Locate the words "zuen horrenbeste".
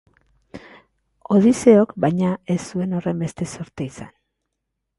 2.73-3.51